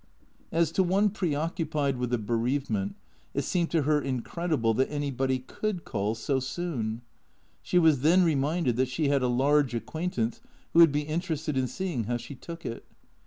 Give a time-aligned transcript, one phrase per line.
[0.51, 2.95] As to one preoccupied with a bereavement,
[3.35, 7.03] it seemed to her incredible that anybody could call so soon.
[7.61, 10.41] She was then reminded that she had a large acquaintance
[10.73, 12.83] who would be inter ested in seeing how she took it.